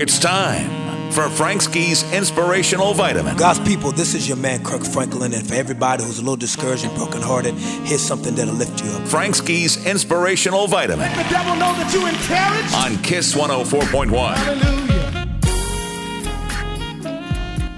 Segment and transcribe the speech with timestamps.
[0.00, 3.36] It's time for Frank Ski's Inspirational Vitamin.
[3.36, 6.84] God's people, this is your man Kirk Franklin, and for everybody who's a little discouraged
[6.84, 9.06] and brokenhearted, here's something that'll lift you up.
[9.06, 11.00] Frank Ski's Inspirational Vitamin.
[11.10, 12.74] Let the devil know that you encouraged.
[12.74, 14.34] On Kiss 104.1.
[14.34, 14.82] Hallelujah.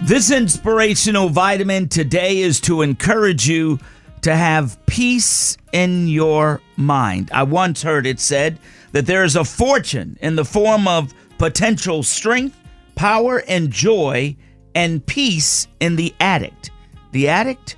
[0.05, 3.81] This inspirational vitamin today is to encourage you
[4.21, 7.31] to have peace in your mind.
[7.33, 8.59] I once heard it said
[8.93, 11.13] that there is a fortune in the form of
[11.45, 12.59] potential strength,
[12.95, 14.35] power, and joy,
[14.75, 16.71] and peace in the addict.
[17.13, 17.77] The addict,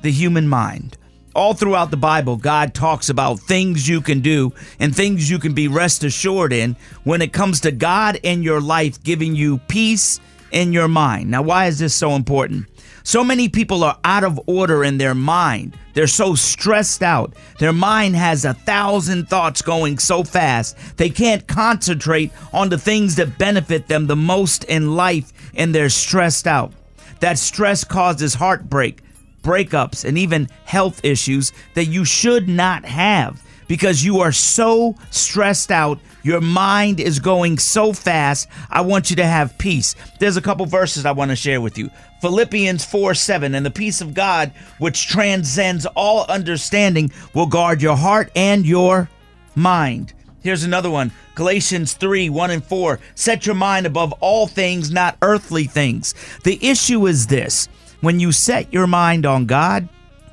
[0.00, 0.96] the human mind.
[1.34, 5.52] All throughout the Bible, God talks about things you can do and things you can
[5.52, 10.18] be rest assured in when it comes to God in your life giving you peace
[10.50, 11.30] in your mind.
[11.30, 12.66] Now, why is this so important?
[13.04, 15.76] So many people are out of order in their mind.
[15.94, 17.34] They're so stressed out.
[17.58, 23.16] Their mind has a thousand thoughts going so fast, they can't concentrate on the things
[23.16, 26.72] that benefit them the most in life, and they're stressed out.
[27.20, 29.02] That stress causes heartbreak,
[29.42, 33.42] breakups, and even health issues that you should not have
[33.72, 35.98] because you are so stressed out.
[36.22, 38.46] Your mind is going so fast.
[38.68, 39.94] I want you to have peace.
[40.20, 41.88] There's a couple verses I want to share with you.
[42.20, 47.96] Philippians 4 7, and the peace of God, which transcends all understanding, will guard your
[47.96, 49.08] heart and your
[49.54, 50.12] mind.
[50.42, 53.00] Here's another one Galatians 3 1 and 4.
[53.14, 56.14] Set your mind above all things, not earthly things.
[56.44, 57.70] The issue is this
[58.02, 59.88] when you set your mind on God,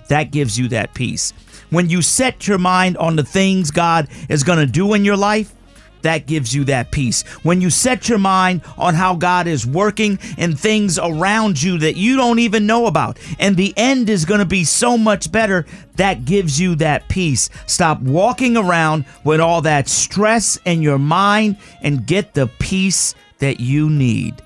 [0.09, 1.33] that gives you that peace.
[1.69, 5.17] When you set your mind on the things God is going to do in your
[5.17, 5.53] life,
[6.01, 7.23] that gives you that peace.
[7.43, 11.97] When you set your mind on how God is working in things around you that
[11.97, 15.65] you don't even know about, and the end is going to be so much better,
[15.95, 17.49] that gives you that peace.
[17.67, 23.59] Stop walking around with all that stress in your mind and get the peace that
[23.59, 24.41] you need.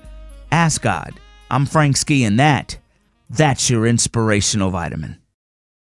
[0.50, 1.18] Ask God.
[1.50, 2.78] I'm Frank Ski, and that,
[3.30, 5.18] that's your inspirational vitamin.